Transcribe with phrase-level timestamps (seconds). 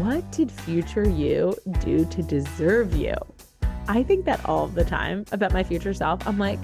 [0.00, 3.14] what did future you do to deserve you?
[3.86, 6.26] I think that all the time about my future self.
[6.26, 6.58] I'm like,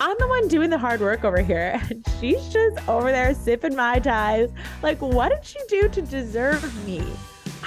[0.00, 1.80] I'm the one doing the hard work over here.
[1.90, 4.48] And she's just over there sipping Mai Tais.
[4.82, 7.04] Like, what did she do to deserve me?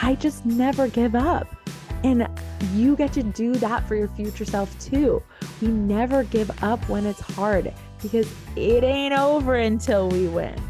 [0.01, 1.47] I just never give up.
[2.03, 2.27] And
[2.73, 5.23] you get to do that for your future self too.
[5.61, 10.61] We never give up when it's hard because it ain't over until we win.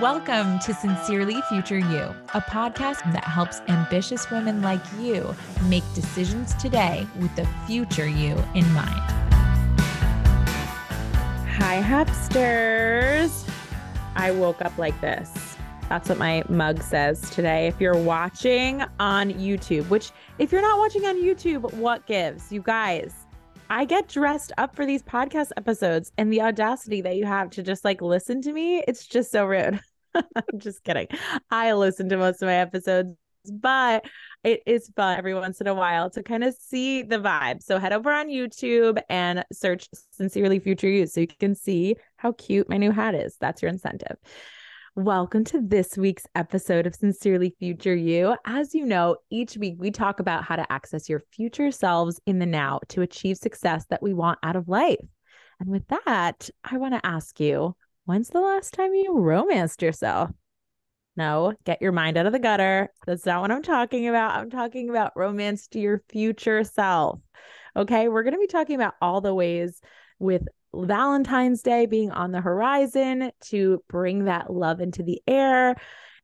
[0.00, 5.32] Welcome to Sincerely Future You, a podcast that helps ambitious women like you
[5.68, 9.00] make decisions today with the future you in mind.
[11.48, 13.48] Hi, Hapsters.
[14.16, 15.56] I woke up like this.
[15.88, 17.68] That's what my mug says today.
[17.68, 22.50] If you're watching on YouTube, which if you're not watching on YouTube, what gives?
[22.50, 23.23] You guys,
[23.74, 27.62] I get dressed up for these podcast episodes and the audacity that you have to
[27.64, 29.80] just like listen to me, it's just so rude.
[30.14, 31.08] I'm just kidding.
[31.50, 33.16] I listen to most of my episodes,
[33.52, 34.04] but
[34.44, 37.64] it is fun every once in a while to kind of see the vibe.
[37.64, 42.30] So head over on YouTube and search Sincerely Future You so you can see how
[42.30, 43.36] cute my new hat is.
[43.40, 44.18] That's your incentive.
[44.96, 48.36] Welcome to this week's episode of Sincerely Future You.
[48.44, 52.38] As you know, each week we talk about how to access your future selves in
[52.38, 55.00] the now to achieve success that we want out of life.
[55.58, 60.30] And with that, I want to ask you when's the last time you romanced yourself?
[61.16, 62.88] No, get your mind out of the gutter.
[63.04, 64.38] That's not what I'm talking about.
[64.38, 67.18] I'm talking about romance to your future self.
[67.74, 68.08] Okay.
[68.08, 69.80] We're going to be talking about all the ways
[70.20, 75.76] with Valentine's Day being on the horizon to bring that love into the air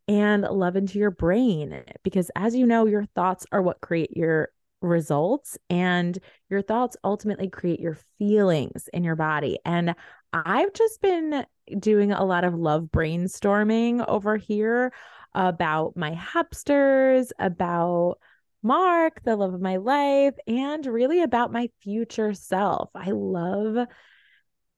[0.08, 1.82] and love into your brain.
[2.02, 4.50] Because as you know, your thoughts are what create your
[4.82, 9.58] results, and your thoughts ultimately create your feelings in your body.
[9.64, 9.94] And
[10.32, 11.44] I've just been
[11.78, 14.92] doing a lot of love brainstorming over here
[15.34, 18.16] about my hapsters, about
[18.62, 22.90] Mark, the love of my life, and really about my future self.
[22.94, 23.86] I love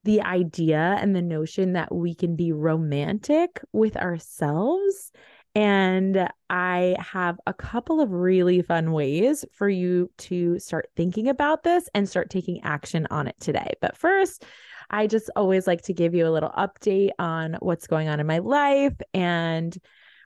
[0.04, 5.12] the idea and the notion that we can be romantic with ourselves.
[5.54, 11.62] And I have a couple of really fun ways for you to start thinking about
[11.62, 13.72] this and start taking action on it today.
[13.80, 14.44] But first,
[14.90, 18.26] I just always like to give you a little update on what's going on in
[18.26, 18.94] my life.
[19.12, 19.76] And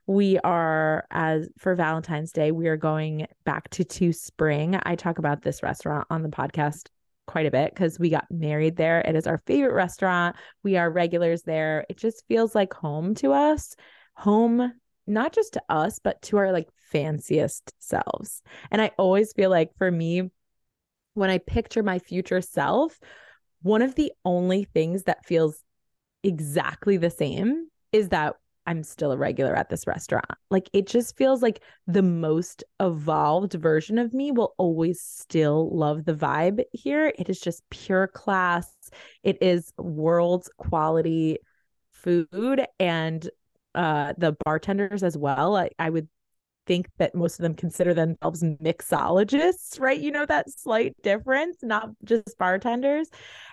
[0.06, 4.78] we are, as for Valentine's Day, we are going back to Two Spring.
[4.84, 6.88] I talk about this restaurant on the podcast
[7.26, 9.00] quite a bit because we got married there.
[9.00, 10.36] It is our favorite restaurant.
[10.62, 11.84] We are regulars there.
[11.88, 13.74] It just feels like home to us.
[14.14, 14.72] Home,
[15.06, 18.42] not just to us, but to our like fanciest selves.
[18.70, 20.30] And I always feel like for me,
[21.14, 22.98] when I picture my future self,
[23.62, 25.62] one of the only things that feels
[26.22, 30.26] exactly the same is that I'm still a regular at this restaurant.
[30.50, 36.04] Like it just feels like the most evolved version of me will always still love
[36.04, 37.12] the vibe here.
[37.18, 38.72] It is just pure class.
[39.22, 41.38] It is world's quality
[41.92, 43.28] food and
[43.74, 45.56] uh the bartenders as well.
[45.56, 46.08] I, I would
[46.66, 49.98] think that most of them consider themselves mixologists, right?
[49.98, 53.08] You know that slight difference, not just bartenders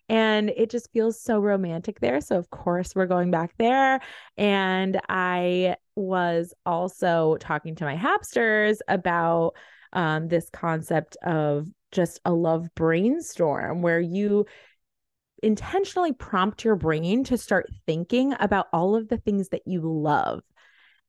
[0.10, 2.20] and it just feels so romantic there.
[2.22, 4.02] So, of course, we're going back there.
[4.38, 9.54] And I was also talking to my hapsters about
[9.94, 14.46] um, this concept of just a love brainstorm where you
[15.42, 20.42] intentionally prompt your brain to start thinking about all of the things that you love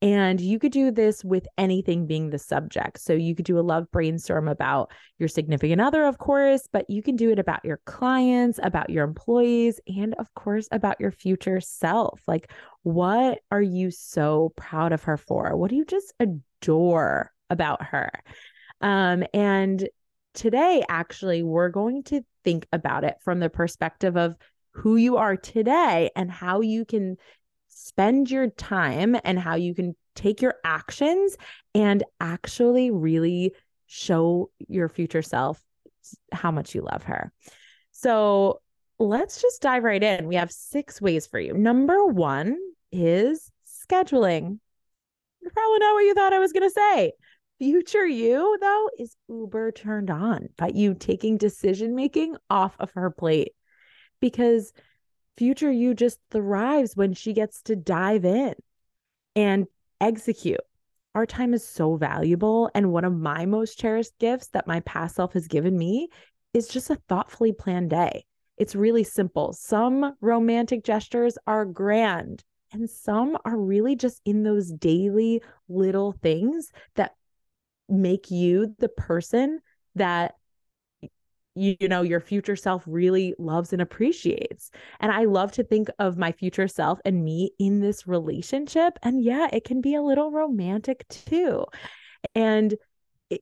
[0.04, 3.00] and you could do this with anything being the subject.
[3.00, 7.00] So you could do a love brainstorm about your significant other, of course, but you
[7.00, 11.58] can do it about your clients, about your employees, and of course, about your future
[11.58, 12.20] self.
[12.26, 12.50] Like,
[12.82, 15.56] what are you so proud of her for?
[15.56, 18.10] What do you just adore about her?
[18.82, 19.88] Um, and
[20.34, 24.36] today, actually, we're going to think about it from the perspective of
[24.72, 27.16] who you are today and how you can
[27.74, 31.36] spend your time and how you can take your actions
[31.74, 33.52] and actually really
[33.86, 35.60] show your future self
[36.32, 37.32] how much you love her.
[37.90, 38.60] So
[38.98, 40.26] let's just dive right in.
[40.26, 41.54] We have six ways for you.
[41.54, 42.56] Number one
[42.92, 44.58] is scheduling.
[45.42, 47.12] You Probably not what you thought I was going to say.
[47.58, 53.10] Future you, though, is uber turned on by you taking decision making off of her
[53.10, 53.52] plate
[54.20, 54.72] because
[55.36, 58.54] future you just thrives when she gets to dive in
[59.36, 59.66] and
[60.00, 60.60] execute.
[61.14, 62.70] Our time is so valuable.
[62.74, 66.08] And one of my most cherished gifts that my past self has given me
[66.52, 68.24] is just a thoughtfully planned day.
[68.56, 69.52] It's really simple.
[69.52, 72.44] Some romantic gestures are grand
[72.74, 77.14] And some are really just in those daily little things that
[77.88, 79.60] make you the person
[79.94, 80.34] that
[81.54, 84.70] you, you know your future self really loves and appreciates.
[85.00, 89.22] And i love to think of my future self and me in this relationship and
[89.22, 91.64] yeah it can be a little romantic too.
[92.34, 92.74] And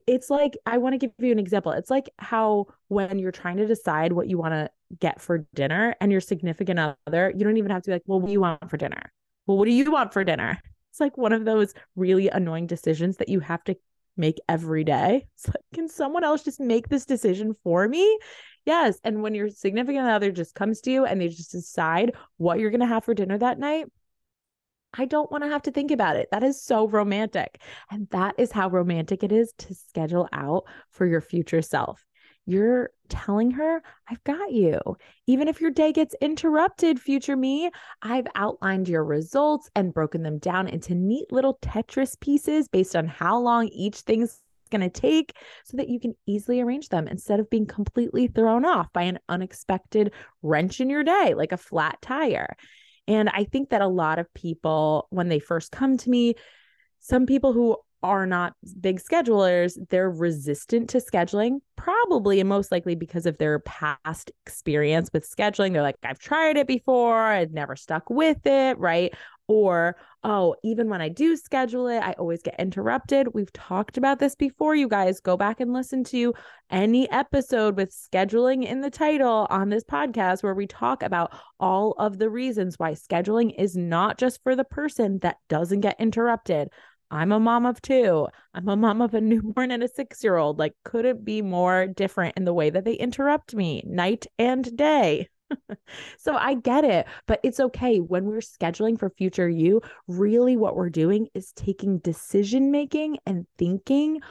[0.07, 1.73] it's like i want to give you an example.
[1.73, 4.71] It's like how when you're trying to decide what you want to
[5.01, 8.21] get for dinner and your significant other you don't even have to be like well
[8.21, 9.13] what do you want for dinner?
[9.47, 10.61] Well what do you want for dinner?
[10.91, 13.77] It's like one of those really annoying decisions that you have to
[14.17, 15.27] make every day.
[15.35, 18.19] It's like, can someone else just make this decision for me?
[18.65, 18.99] Yes.
[19.03, 22.71] And when your significant other just comes to you and they just decide what you're
[22.71, 23.87] going to have for dinner that night,
[24.95, 26.29] I don't want to have to think about it.
[26.31, 27.61] That is so romantic.
[27.91, 32.05] And that is how romantic it is to schedule out for your future self
[32.47, 34.81] you're telling her, I've got you.
[35.27, 40.39] Even if your day gets interrupted, future me, I've outlined your results and broken them
[40.39, 44.41] down into neat little Tetris pieces based on how long each thing's
[44.71, 45.35] going to take
[45.65, 49.19] so that you can easily arrange them instead of being completely thrown off by an
[49.29, 50.13] unexpected
[50.43, 52.57] wrench in your day, like a flat tire.
[53.07, 56.35] And I think that a lot of people, when they first come to me,
[57.01, 62.95] some people who are not big schedulers, they're resistant to scheduling, probably and most likely
[62.95, 65.73] because of their past experience with scheduling.
[65.73, 69.15] They're like, I've tried it before, I've never stuck with it, right?
[69.49, 73.35] Or, oh, even when I do schedule it, I always get interrupted.
[73.35, 75.21] We've talked about this before, you guys.
[75.21, 76.33] Go back and listen to
[76.71, 81.93] any episode with scheduling in the title on this podcast where we talk about all
[81.99, 86.69] of the reasons why scheduling is not just for the person that doesn't get interrupted.
[87.13, 88.27] I'm a mom of two.
[88.55, 90.59] I'm a mom of a newborn and a six year old.
[90.59, 94.75] Like, could it be more different in the way that they interrupt me night and
[94.77, 95.29] day?
[96.19, 97.99] so I get it, but it's okay.
[97.99, 103.47] When we're scheduling for future you, really what we're doing is taking decision making and
[103.59, 104.23] thinking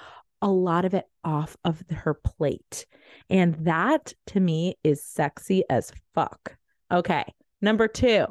[0.42, 2.88] a lot of it off of her plate.
[3.30, 6.58] And that to me is sexy as fuck.
[6.92, 7.26] Okay.
[7.62, 8.26] Number two,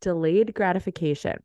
[0.00, 1.36] delayed gratification.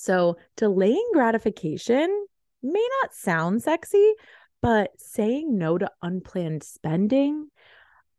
[0.00, 2.26] So, delaying gratification
[2.62, 4.14] may not sound sexy,
[4.62, 7.48] but saying no to unplanned spending,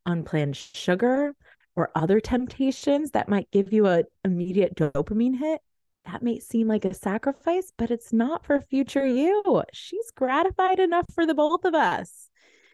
[0.05, 1.33] unplanned sugar,
[1.77, 5.61] or other temptations that might give you an immediate dopamine hit,
[6.05, 9.63] that may seem like a sacrifice, but it's not for future you.
[9.71, 12.29] She's gratified enough for the both of us.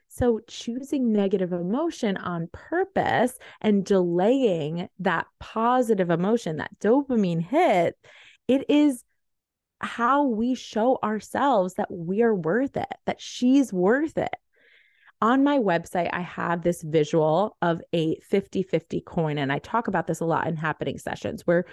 [0.08, 7.96] So, choosing negative emotion on purpose and delaying that positive emotion, that dopamine hit,
[8.48, 9.04] it is
[9.80, 14.34] how we show ourselves that we're worth it, that she's worth it.
[15.22, 19.38] On my website, I have this visual of a 50 50 coin.
[19.38, 21.66] And I talk about this a lot in Happyning sessions where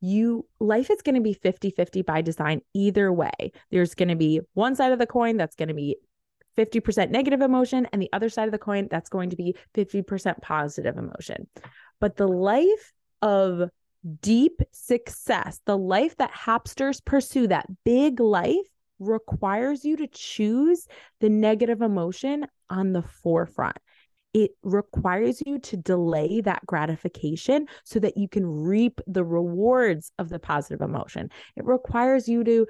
[0.00, 3.52] you life is going to be 50 50 by design either way.
[3.70, 5.96] There's going to be one side of the coin that's going to be
[6.56, 10.42] 50% negative emotion, and the other side of the coin that's going to be 50%
[10.42, 11.48] positive emotion.
[12.00, 12.92] But the life
[13.22, 13.70] of
[14.20, 18.56] deep success, the life that hapsters pursue, that big life
[18.98, 20.86] requires you to choose
[21.20, 23.76] the negative emotion on the forefront.
[24.34, 30.28] It requires you to delay that gratification so that you can reap the rewards of
[30.28, 31.30] the positive emotion.
[31.56, 32.66] It requires you to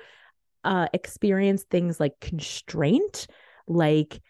[0.64, 3.26] uh, experience things like constraint,
[3.66, 4.20] like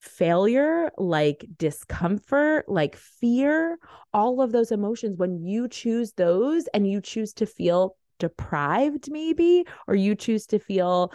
[0.00, 3.78] failure, like discomfort, like fear,
[4.12, 9.64] all of those emotions, when you choose those and you choose to feel deprived, maybe,
[9.86, 11.12] or you choose to feel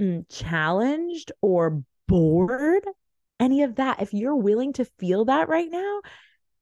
[0.00, 2.84] mm, challenged or bored,
[3.38, 6.00] any of that, if you're willing to feel that right now,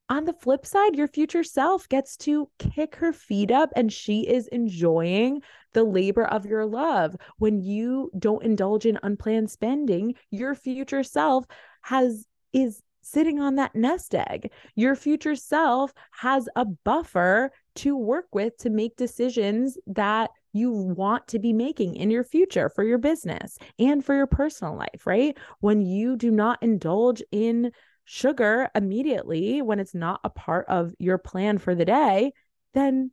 [0.08, 4.26] on the flip side, your future self gets to kick her feet up and she
[4.26, 5.42] is enjoying
[5.74, 7.16] the labor of your love.
[7.38, 11.44] When you don't indulge in unplanned spending, your future self
[11.82, 14.50] has is sitting on that nest egg.
[14.74, 21.26] Your future self has a buffer to work with to make decisions that you want
[21.28, 25.36] to be making in your future for your business and for your personal life, right?
[25.60, 27.70] When you do not indulge in
[28.10, 32.32] sugar immediately when it's not a part of your plan for the day,
[32.72, 33.10] then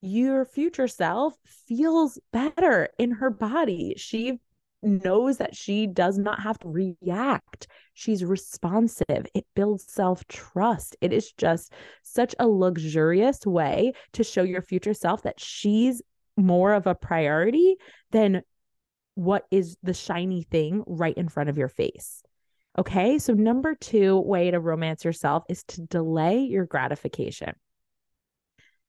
[0.00, 1.34] your future self
[1.66, 3.92] feels better in her body.
[3.98, 4.40] She
[4.82, 7.66] knows that she does not have to react.
[7.92, 9.26] She's responsive.
[9.34, 10.96] It builds self trust.
[11.02, 16.00] It is just such a luxurious way to show your future self that she's
[16.38, 17.76] more of a priority
[18.12, 18.40] than
[19.14, 22.22] what is the shiny thing right in front of your face.
[22.78, 23.18] Okay.
[23.18, 27.54] So, number two way to romance yourself is to delay your gratification.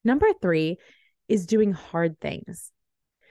[0.04, 0.78] Number three
[1.28, 2.72] is doing hard things.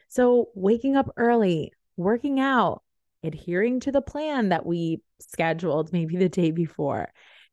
[0.08, 2.82] So, waking up early, working out,
[3.22, 7.12] adhering to the plan that we scheduled maybe the day before.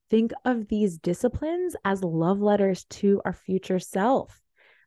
[0.09, 4.41] Think of these disciplines as love letters to our future self.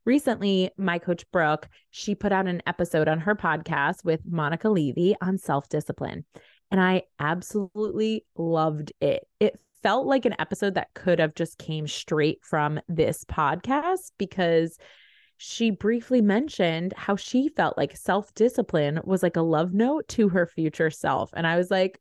[0.05, 5.15] Recently, my coach Brooke, she put out an episode on her podcast with Monica Levy
[5.21, 6.25] on self-discipline,
[6.71, 9.27] and I absolutely loved it.
[9.41, 14.79] It felt like an episode that could have just came straight from this podcast because
[15.37, 20.29] she briefly mentioned how she felt like self discipline was like a love note to
[20.31, 21.31] her future self.
[21.33, 22.01] And I was like,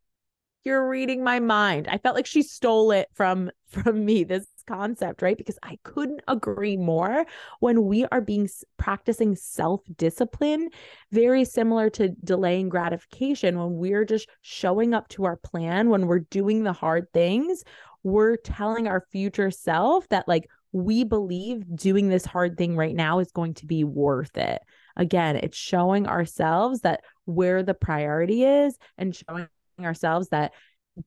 [0.64, 1.88] you're reading my mind.
[1.88, 5.38] I felt like she stole it from from me this concept, right?
[5.38, 7.26] Because I couldn't agree more
[7.60, 10.70] when we are being practicing self-discipline,
[11.12, 16.20] very similar to delaying gratification when we're just showing up to our plan, when we're
[16.20, 17.64] doing the hard things,
[18.04, 23.20] we're telling our future self that like we believe doing this hard thing right now
[23.20, 24.62] is going to be worth it.
[24.96, 29.48] Again, it's showing ourselves that where the priority is and showing
[29.80, 30.54] ourselves that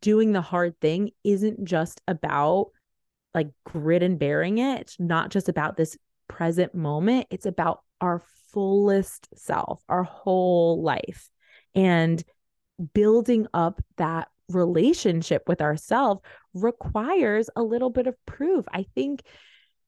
[0.00, 2.68] doing the hard thing isn't just about
[3.34, 4.94] like grit and bearing it.
[4.98, 5.96] Not just about this
[6.28, 8.22] present moment, it's about our
[8.52, 11.30] fullest self, our whole life.
[11.74, 12.22] And
[12.94, 16.22] building up that relationship with ourselves
[16.54, 18.64] requires a little bit of proof.
[18.72, 19.22] I think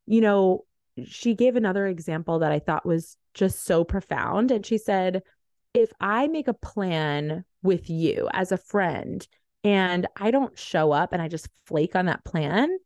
[0.06, 0.64] you know,
[1.04, 4.50] she gave another example that I thought was just so profound.
[4.50, 5.22] And she said,
[5.74, 9.26] if I make a plan with you as a friend
[9.64, 12.76] and I don't show up and I just flake on that plan,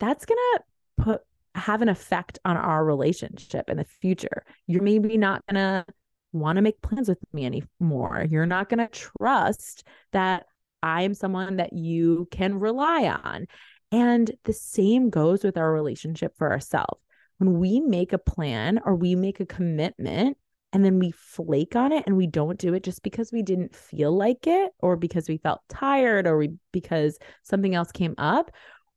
[0.00, 1.20] that's going to put
[1.54, 4.44] have an effect on our relationship in the future.
[4.66, 5.84] You're maybe not going to
[6.32, 8.26] want to make plans with me anymore.
[8.28, 10.46] You're not going to trust that
[10.82, 13.46] I am someone that you can rely on.
[13.92, 17.00] And the same goes with our relationship for ourselves.
[17.38, 20.36] When we make a plan or we make a commitment
[20.72, 23.74] and then we flake on it and we don't do it just because we didn't
[23.74, 28.52] feel like it or because we felt tired or we, because something else came up,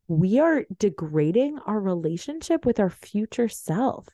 [0.07, 4.07] we are degrading our relationship with our future self.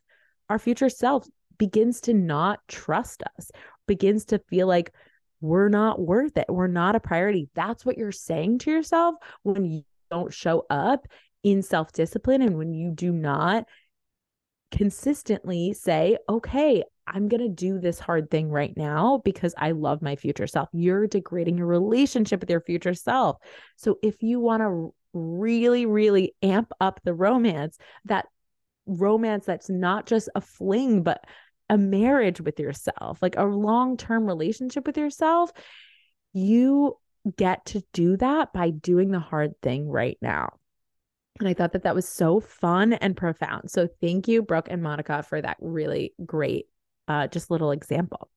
[0.49, 1.27] Our future self
[1.57, 3.51] begins to not trust us,
[3.87, 4.93] begins to feel like
[5.41, 6.45] we're not worth it.
[6.49, 7.49] We're not a priority.
[7.55, 11.07] That's what you're saying to yourself when you don't show up
[11.43, 13.65] in self discipline and when you do not
[14.71, 20.01] consistently say, okay, I'm going to do this hard thing right now because I love
[20.01, 20.69] my future self.
[20.73, 23.37] You're degrading your relationship with your future self.
[23.77, 28.25] So if you want to really, really amp up the romance, that
[28.85, 31.23] romance that's not just a fling, but
[31.69, 35.51] a marriage with yourself, like a long term relationship with yourself,
[36.33, 36.97] you
[37.37, 40.53] get to do that by doing the hard thing right now.
[41.39, 43.71] And I thought that that was so fun and profound.
[43.71, 46.65] So thank you, Brooke and Monica, for that really great,
[47.07, 48.29] uh, just little example.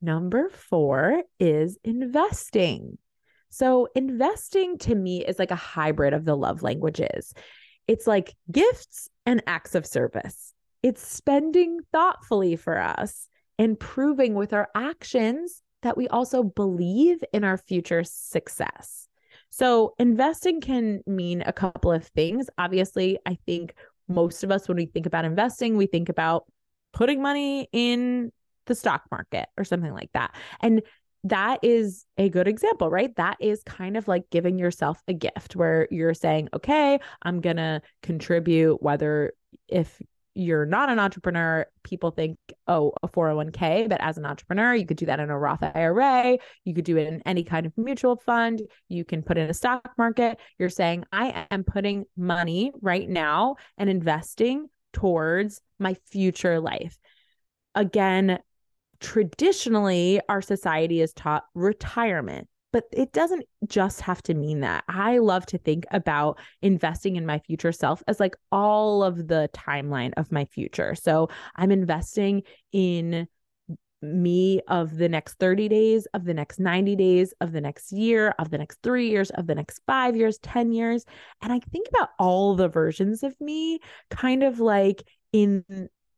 [0.00, 2.98] Number four is investing.
[3.50, 7.32] So investing to me is like a hybrid of the love languages.
[7.86, 10.52] It's like gifts and acts of service.
[10.82, 17.44] It's spending thoughtfully for us and proving with our actions that we also believe in
[17.44, 19.08] our future success.
[19.50, 22.50] So, investing can mean a couple of things.
[22.58, 23.74] Obviously, I think
[24.08, 26.44] most of us, when we think about investing, we think about
[26.92, 28.32] putting money in
[28.66, 30.34] the stock market or something like that.
[30.60, 30.82] And
[31.30, 33.14] that is a good example, right?
[33.16, 37.56] That is kind of like giving yourself a gift where you're saying, okay, I'm going
[37.56, 39.32] to contribute, whether
[39.68, 40.00] if
[40.34, 43.88] you're not an entrepreneur, people think, oh, a 401k.
[43.88, 46.38] But as an entrepreneur, you could do that in a Roth IRA.
[46.64, 48.62] You could do it in any kind of mutual fund.
[48.88, 50.38] You can put in a stock market.
[50.58, 56.98] You're saying, I am putting money right now and investing towards my future life.
[57.74, 58.38] Again,
[59.00, 64.84] traditionally, our society is taught retirement but it doesn't just have to mean that.
[64.86, 69.48] I love to think about investing in my future self as like all of the
[69.54, 70.94] timeline of my future.
[70.94, 73.28] So I'm investing in
[74.02, 78.34] me of the next 30 days, of the next 90 days, of the next year,
[78.38, 81.06] of the next three years, of the next five years, 10 years.
[81.40, 85.64] And I think about all the versions of me kind of like in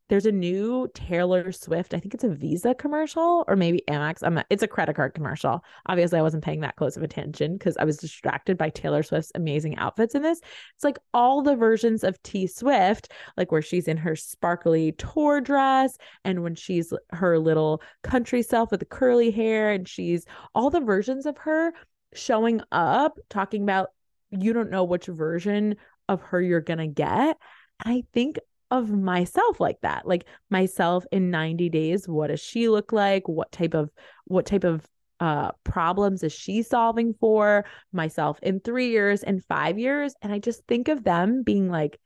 [0.08, 4.18] there's a new Taylor Swift, I think it's a Visa commercial or maybe Amex.
[4.22, 5.62] I'm it's a credit card commercial.
[5.86, 9.32] Obviously, I wasn't paying that close of attention because I was distracted by Taylor Swift's
[9.34, 10.40] amazing outfits in this.
[10.74, 15.40] It's like all the versions of T Swift, like where she's in her sparkly tour
[15.40, 20.24] dress and when she's her little country self with the curly hair and she's
[20.54, 21.72] all the versions of her
[22.14, 23.90] showing up talking about
[24.30, 25.76] you don't know which version
[26.08, 27.36] of her you're going to get.
[27.84, 28.38] I think
[28.70, 30.06] of myself like that.
[30.06, 33.28] Like myself in 90 days, what does she look like?
[33.28, 33.90] What type of
[34.26, 34.87] what type of
[35.20, 40.38] uh problems is she solving for myself in 3 years and 5 years and I
[40.38, 41.98] just think of them being like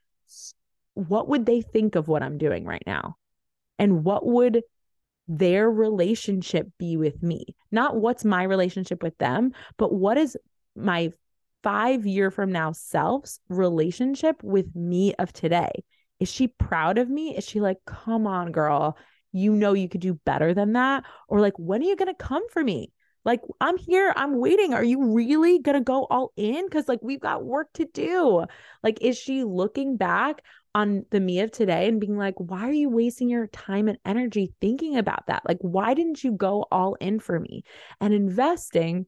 [0.95, 3.17] what would they think of what I'm doing right now?
[3.79, 4.63] And what would
[5.29, 7.47] their relationship be with me?
[7.71, 10.37] Not what's my relationship with them, but what is
[10.77, 11.13] my
[11.63, 15.71] five year from now self's relationship with me of today?
[16.23, 17.37] Is she proud of me?
[17.37, 18.97] Is she like, come on, girl,
[19.33, 21.03] you know you could do better than that?
[21.27, 22.93] Or like, when are you going to come for me?
[23.25, 24.73] Like, I'm here, I'm waiting.
[24.73, 26.65] Are you really going to go all in?
[26.65, 28.45] Because, like, we've got work to do.
[28.85, 30.43] Like, is she looking back
[30.77, 33.99] on the me of today and being like, why are you wasting your time and
[34.05, 35.43] energy thinking about that?
[35.45, 37.65] Like, why didn't you go all in for me?
[38.01, 39.07] And investing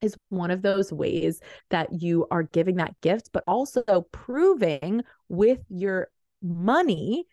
[0.00, 5.58] is one of those ways that you are giving that gift, but also proving with
[5.68, 6.08] your
[6.46, 7.24] money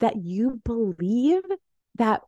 [0.00, 1.42] that you believe
[1.96, 2.22] that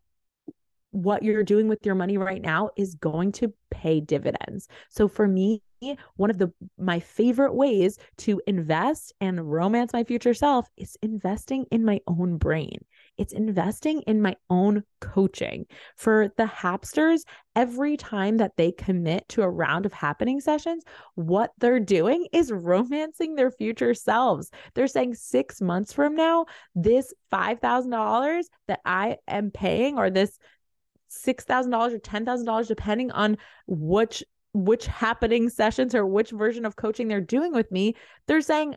[0.90, 4.68] what you're doing with your money right now is going to pay dividends.
[4.90, 5.62] So for me,
[6.16, 11.66] one of the my favorite ways to invest and romance my future self is investing
[11.70, 12.78] in my own brain.
[13.22, 15.66] It's investing in my own coaching.
[15.96, 17.20] For the hapsters,
[17.54, 20.82] every time that they commit to a round of Happyning sessions,
[21.14, 24.50] what they're doing is romancing their future selves.
[24.74, 30.36] They're saying 6 months from now, this $5,000 that I am paying or this
[31.08, 33.38] $6,000 or $10,000 depending on
[33.68, 37.94] which which Happyning sessions or which version of coaching they're doing with me,
[38.26, 38.74] they're saying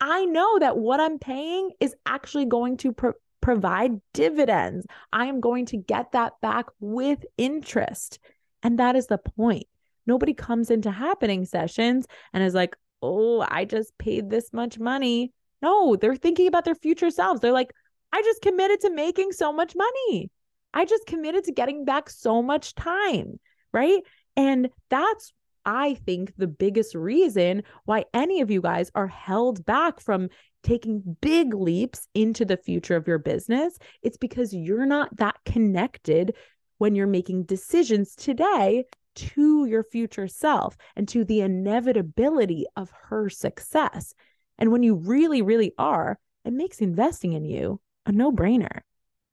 [0.00, 4.86] I know that what I'm paying is actually going to pro- provide dividends.
[5.12, 8.18] I am going to get that back with interest.
[8.62, 9.66] And that is the point.
[10.06, 15.32] Nobody comes into Happyning sessions and is like, oh, I just paid this much money.
[15.62, 17.40] No, they're thinking about their future selves.
[17.40, 17.72] They're like,
[18.12, 20.30] I just committed to making so much money.
[20.72, 23.38] I just committed to getting back so much time,
[23.72, 24.00] right?
[24.36, 25.32] And that's,
[25.64, 30.28] I think, the biggest reason why any of you guys are held back from
[30.62, 33.78] taking big leaps into the future of your business.
[34.02, 36.36] It's because you're not that connected
[36.78, 38.84] when you're making decisions today
[39.16, 44.14] to your future self and to the inevitability of her success.
[44.58, 48.80] And when you really, really are, it makes investing in you a no brainer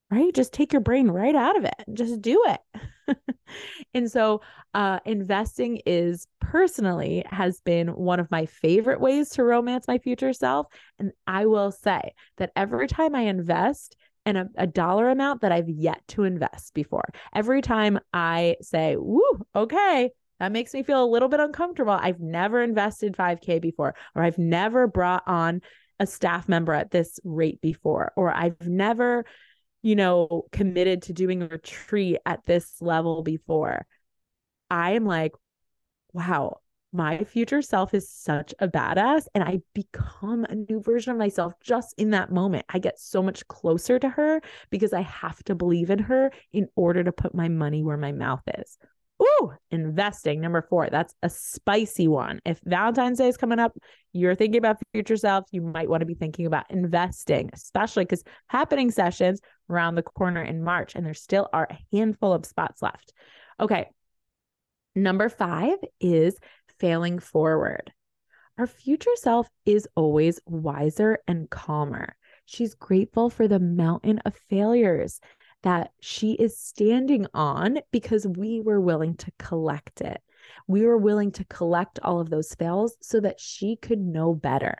[0.09, 0.33] right?
[0.33, 1.83] Just take your brain right out of it.
[1.93, 2.59] Just do it.
[3.93, 4.41] and so,
[4.73, 10.33] uh, investing is personally has been one of my favorite ways to romance my future
[10.33, 10.67] self.
[10.99, 13.95] And I will say that every time I invest,
[14.27, 17.05] in a, a dollar amount that I've yet to invest before.
[17.33, 19.23] Every time I say, woo,
[19.55, 20.09] okay,
[20.41, 21.93] that makes me feel a little bit uncomfortable.
[21.93, 25.61] I've never invested 5K before, or I've never brought on
[25.99, 29.25] a staff member at this rate before, or I've never
[29.87, 33.87] you know, committed to doing a retreat at this level before.
[34.69, 35.31] I am like,
[36.11, 36.57] wow,
[36.91, 39.27] my future self is such a badass.
[39.33, 42.65] And I become a new version of myself just in that moment.
[42.67, 46.67] I get so much closer to her because I have to believe in her in
[46.75, 48.77] order to put my money where my mouth is.
[49.21, 50.41] Ooh, investing.
[50.41, 50.89] Number four.
[50.91, 52.39] That's a spicy one.
[52.45, 53.75] If Valentine's Day is coming up,
[54.13, 58.23] you're thinking about future self, you might want to be thinking about investing, especially because
[58.51, 62.81] Happyning sessions around the corner in March, and there still are a handful of spots
[62.81, 63.13] left.
[63.59, 63.89] Okay.
[64.95, 66.37] Number five is
[66.79, 67.91] failing forward.
[68.57, 72.15] Our future self is always wiser and calmer.
[72.45, 75.19] She's grateful for the mountain of failures
[75.63, 80.21] that she is standing on because we were willing to collect it.
[80.67, 84.77] We were willing to collect all of those fails so that she could know better.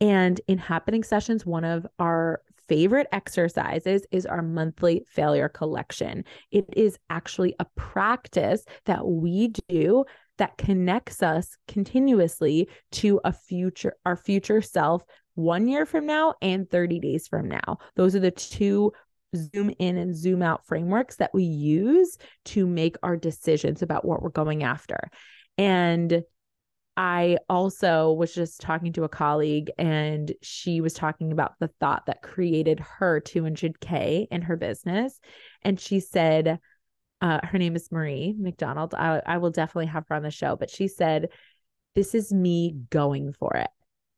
[0.00, 6.24] And in Happyning sessions, one of our favorite exercises is our monthly failure collection.
[6.50, 10.04] It is actually a practice that we do
[10.38, 15.02] that connects us continuously to a future our future self
[15.34, 17.78] 1 year from now and 30 days from now.
[17.94, 18.92] Those are the two
[19.36, 24.22] zoom in and zoom out frameworks that we use to make our decisions about what
[24.22, 25.10] we're going after.
[25.58, 26.22] And
[26.96, 32.06] I also was just talking to a colleague and she was talking about the thought
[32.06, 35.20] that created her 200K in her business.
[35.62, 36.58] And she said,
[37.20, 38.94] uh, her name is Marie McDonald.
[38.94, 41.28] I, I will definitely have her on the show, but she said,
[41.94, 43.70] This is me going for it.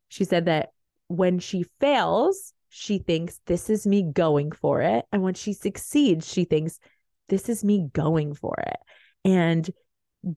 [0.09, 0.69] She said that
[1.07, 5.05] when she fails, she thinks this is me going for it.
[5.11, 6.79] And when she succeeds, she thinks
[7.27, 8.77] this is me going for it.
[9.25, 9.69] And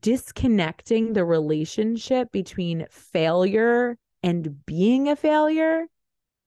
[0.01, 5.87] disconnecting the relationship between failure and being a failure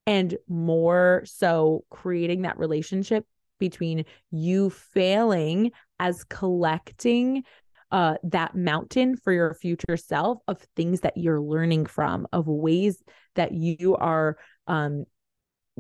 [0.08, 3.26] and more so creating that relationship
[3.60, 7.43] between you failing as collecting
[7.91, 13.02] uh, that mountain for your future self of things that you're learning from, of ways
[13.36, 15.06] that you are um,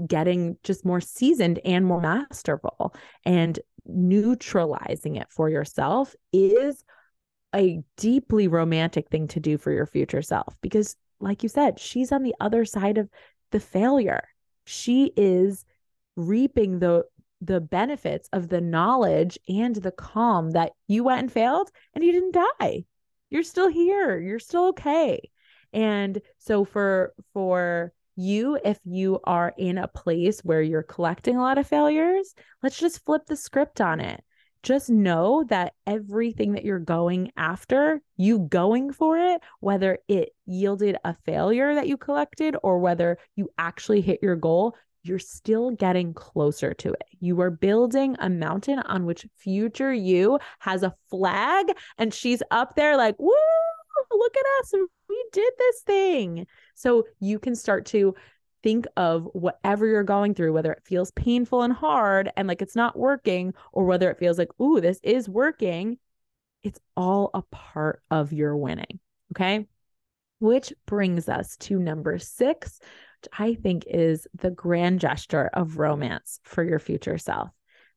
[0.07, 2.93] getting just more seasoned and more masterful.
[3.25, 6.83] And neutralizing it for yourself is
[7.55, 12.11] a deeply romantic thing to do for your future self because, like you said, she's
[12.11, 13.09] on the other side of
[13.51, 14.27] the failure.
[14.65, 15.65] She is
[16.15, 17.05] reaping the
[17.41, 22.11] the benefits of the knowledge and the calm that you went and failed and you
[22.11, 22.85] didn't die.
[23.29, 24.17] You're still here.
[24.17, 25.29] You're still okay.
[25.73, 31.41] And so for for you if you are in a place where you're collecting a
[31.41, 34.23] lot of failures, let's just flip the script on it.
[34.63, 40.97] Just know that everything that you're going after, you going for it, whether it yielded
[41.03, 46.15] a failure that you collected or whether you actually hit your goal, you're still getting
[46.15, 47.03] closer to it.
[47.19, 51.67] You are building a mountain on which future you has a flag
[51.99, 53.31] and she's up there like, woo,
[54.11, 54.73] look at us.
[55.09, 56.47] We did this thing.
[56.75, 58.15] So you can start to
[58.63, 62.75] think of whatever you're going through, whether it feels painful and hard and like it's
[62.75, 65.99] not working, or whether it feels like, ooh, this is working.
[66.63, 68.99] It's all a part of your winning.
[69.33, 69.67] Okay.
[70.39, 72.79] Which brings us to number six,
[73.21, 77.49] which I think is the grand gesture of romance for your future self.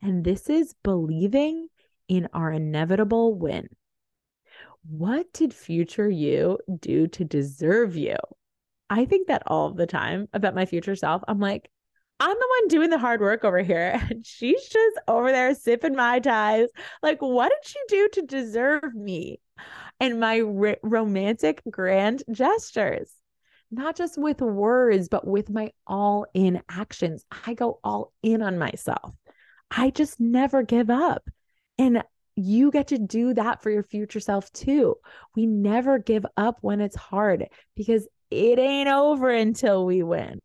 [0.03, 1.69] And this is believing
[2.09, 3.69] in our inevitable win.
[4.87, 8.17] What did future you do to deserve you?
[8.91, 11.23] I think that all the time about my future self.
[11.29, 11.71] I'm like,
[12.21, 15.95] I'm the one doing the hard work over here, and she's just over there sipping
[15.95, 16.69] Mai Tais.
[17.03, 19.41] Like, what did she do to deserve me
[20.01, 23.13] and my r- romantic grand gestures?
[23.71, 27.25] not just with words, but with my all in actions.
[27.47, 29.15] I go all in on myself.
[29.71, 31.29] I just never give up.
[31.77, 32.03] And
[32.39, 34.95] you get to do that for your future self too.
[35.35, 40.41] We never give up when it's hard because it ain't over until we win.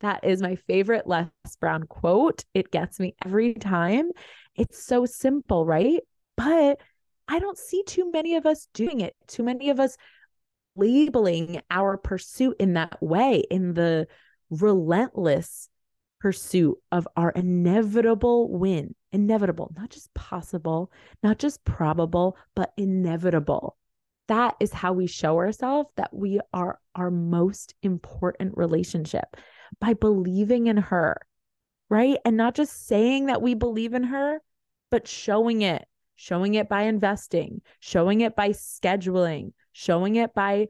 [0.00, 1.28] That is my favorite Les
[1.60, 2.44] Brown quote.
[2.54, 4.10] It gets me every time.
[4.56, 6.00] It's so simple, right?
[6.36, 6.80] But
[7.28, 9.14] I don't see too many of us doing it.
[9.28, 9.96] Too many of us
[10.76, 14.06] labeling our pursuit in that way, in the
[14.50, 15.68] relentless
[16.20, 18.94] pursuit of our inevitable win.
[19.14, 20.90] Inevitable, not just possible,
[21.22, 23.76] not just probable, but inevitable.
[24.26, 29.36] That is how we show ourselves that we are our most important relationship
[29.80, 31.20] by believing in her,
[31.88, 32.18] right?
[32.24, 34.40] And not just saying that we believe in her,
[34.90, 40.66] but showing it, showing it by investing, showing it by scheduling, showing it by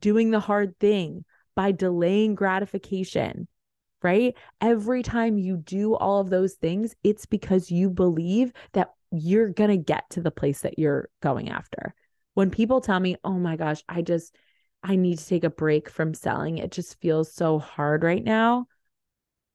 [0.00, 3.46] doing the hard thing, by delaying gratification,
[4.04, 4.36] right?
[4.60, 9.70] Every time you do all of those things, it's because you believe that you're going
[9.70, 11.94] to get to the place that you're going after.
[12.34, 14.36] When people tell me, oh my gosh, I just,
[14.82, 18.66] I need to take a break from selling, it just feels so hard right now.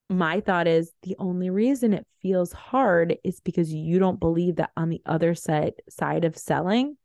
[0.09, 4.71] My thought is the only reason it feels hard is because you don't believe that
[4.75, 6.97] on the other side side of selling,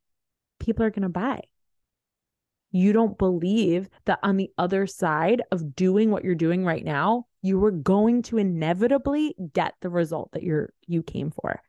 [0.59, 1.42] people are going to buy
[2.74, 7.24] you don't believe that on the other side of doing what you're doing right now,
[7.40, 11.62] you were going to inevitably get the result that you're you came for.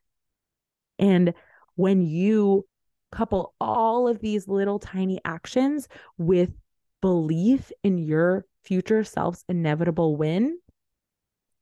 [0.97, 1.35] And
[1.75, 2.65] when you
[3.11, 5.87] couple all of these little tiny actions
[6.17, 6.49] with
[7.01, 10.57] belief in your future self's inevitable win,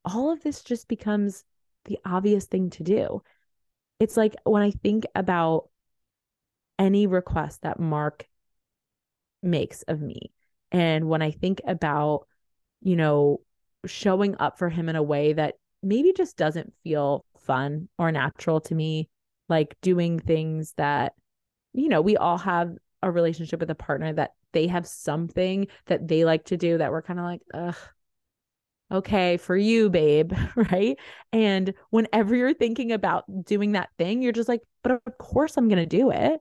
[0.06, 1.44] all of this just becomes
[1.84, 3.20] the obvious thing to do.
[4.00, 5.68] It's like when I think about
[6.78, 8.26] any request that Mark
[9.44, 10.32] makes of me.
[10.72, 12.26] And when I think about,
[12.80, 13.40] you know,
[13.86, 18.60] showing up for him in a way that maybe just doesn't feel fun or natural
[18.62, 19.08] to me,
[19.48, 21.12] like doing things that,
[21.72, 26.08] you know, we all have a relationship with a partner that they have something that
[26.08, 27.76] they like to do that we're kind of like, ugh,
[28.90, 30.32] okay, for you, babe.
[30.56, 30.98] Right.
[31.32, 35.68] And whenever you're thinking about doing that thing, you're just like, but of course I'm
[35.68, 36.40] going to do it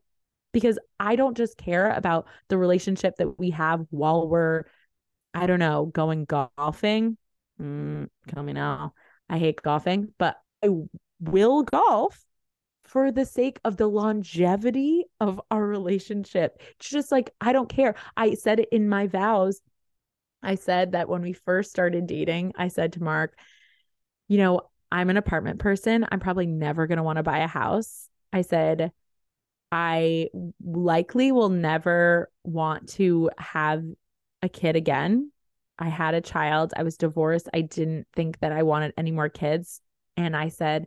[0.53, 4.63] because I don't just care about the relationship that we have while we're,
[5.33, 7.17] I don't know, going golfing.
[7.61, 8.93] Mm, me now.
[9.29, 10.69] I hate golfing, but I
[11.19, 12.23] will golf
[12.85, 16.61] for the sake of the longevity of our relationship.
[16.77, 17.95] It's just like, I don't care.
[18.15, 19.61] I said it in my vows.
[20.43, 23.37] I said that when we first started dating, I said to Mark,
[24.27, 24.61] you know,
[24.91, 26.05] I'm an apartment person.
[26.11, 28.07] I'm probably never going to want to buy a house.
[28.31, 28.91] I said,
[29.73, 30.29] I
[30.63, 33.83] likely will never want to have
[34.43, 35.31] a kid again.
[35.79, 36.73] I had a child.
[36.77, 37.49] I was divorced.
[37.55, 39.81] I didn't think that I wanted any more kids.
[40.15, 40.85] And I said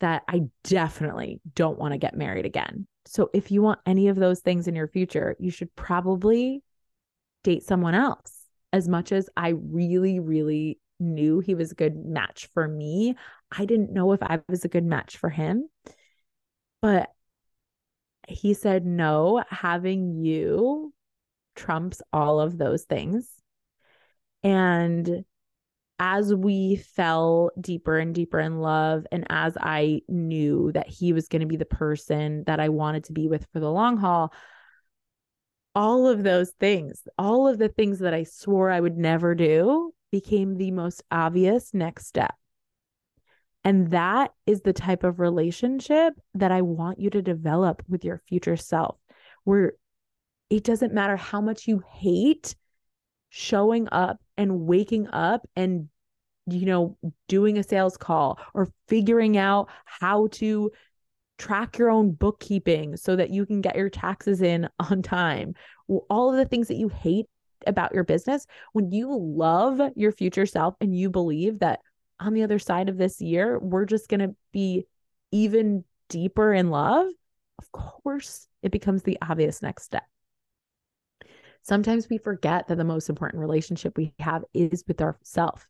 [0.00, 2.86] that I definitely don't want to get married again.
[3.04, 6.62] So if you want any of those things in your future, you should probably
[7.42, 8.46] date someone else.
[8.72, 13.16] As much as I really, really knew he was a good match for me,
[13.52, 15.68] I didn't know if I was a good match for him.
[16.80, 17.10] But
[18.28, 20.92] he said, no, having you
[21.54, 23.28] trumps all of those things.
[24.42, 25.24] And
[25.98, 31.28] as we fell deeper and deeper in love, and as I knew that he was
[31.28, 34.32] going to be the person that I wanted to be with for the long haul,
[35.74, 39.92] all of those things, all of the things that I swore I would never do,
[40.10, 42.34] became the most obvious next step.
[43.64, 48.18] And that is the type of relationship that I want you to develop with your
[48.28, 48.98] future self,
[49.44, 49.72] where
[50.50, 52.54] it doesn't matter how much you hate
[53.30, 55.88] showing up and waking up and
[56.46, 56.96] you know
[57.26, 60.70] doing a sales call or figuring out how to
[61.38, 65.54] track your own bookkeeping so that you can get your taxes in on time.
[66.08, 67.26] All of the things that you hate
[67.66, 71.80] about your business when you love your future self and you believe that
[72.24, 74.86] on the other side of this year we're just going to be
[75.30, 77.06] even deeper in love
[77.58, 80.04] of course it becomes the obvious next step
[81.64, 85.66] Sometimes we forget that the most important relationship we have is with ourself,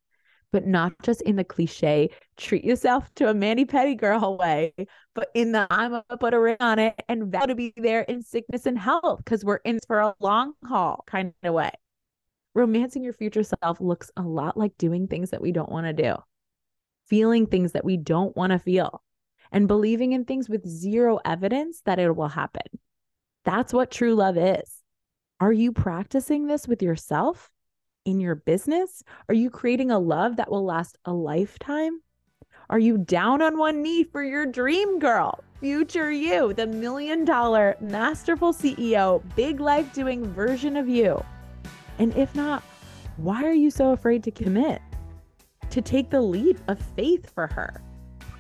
[0.51, 4.75] but not just in the cliche treat yourself to a mani petty girl way,
[5.15, 8.01] but in the I'm gonna put a ring on it and vow to be there
[8.03, 11.71] in sickness and health because we're in for a long haul kind of way.
[12.55, 15.93] Romancing your future self looks a lot like doing things that we don't want to
[15.93, 16.17] do,
[17.07, 19.03] feeling things that we don't want to feel,
[19.53, 22.79] and believing in things with zero evidence that it will happen.
[23.45, 24.83] That's what true love is.
[25.41, 27.51] Are you practicing this with yourself
[28.05, 29.03] in your business?
[29.29, 32.01] Are you creating a love that will last a lifetime?
[32.71, 37.77] Are you down on one knee for your dream girl, future you, the million dollar
[37.81, 41.23] masterful CEO, big life doing version of you?
[41.99, 42.63] And if not,
[43.17, 44.81] why are you so afraid to commit?
[45.75, 47.83] To take the leap of faith for her?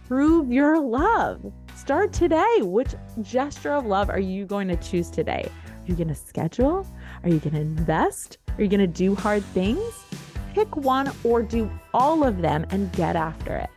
[0.06, 1.52] Prove your love.
[1.74, 2.58] Start today.
[2.60, 5.50] Which gesture of love are you going to choose today?
[5.66, 6.86] Are you going to schedule?
[7.24, 8.38] Are you going to invest?
[8.56, 9.82] Are you going to do hard things?
[10.54, 13.70] Pick one or do all of them and get after it.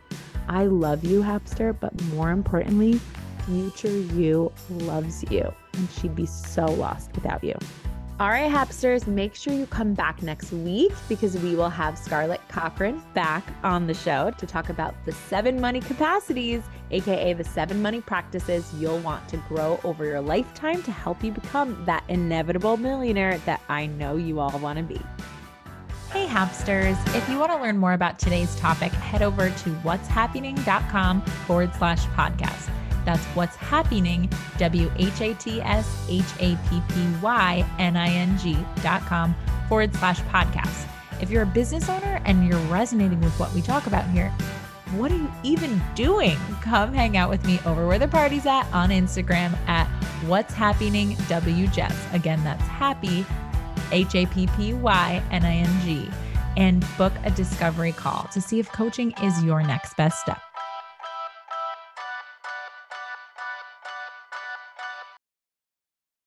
[0.48, 3.00] I love you, Hapster, but more importantly,
[3.44, 7.56] future you loves you, and she'd be so lost without you.
[8.20, 12.40] All right, Hapsters, make sure you come back next week because we will have Scarlett
[12.48, 17.80] Cochran back on the show to talk about the seven money capacities, aka the seven
[17.80, 22.76] money practices you'll want to grow over your lifetime to help you become that inevitable
[22.76, 25.00] millionaire that I know you all want to be.
[26.10, 26.98] Hey, Hapsters.
[27.14, 32.04] If you want to learn more about today's topic, head over to whatshappyning.com forward slash
[32.06, 32.68] podcast.
[33.08, 38.08] That's what's happening, W H A T S H A P P Y N I
[38.08, 39.34] N G dot com
[39.66, 40.86] forward slash podcast.
[41.18, 44.28] If you're a business owner and you're resonating with what we talk about here,
[44.96, 46.36] what are you even doing?
[46.60, 49.86] Come hang out with me over where the party's at on Instagram at
[50.26, 52.12] what's happening WJess.
[52.12, 53.24] Again, that's happy,
[53.90, 56.10] H A P P Y N I N G,
[56.58, 60.42] and book a discovery call to see if coaching is your next best step.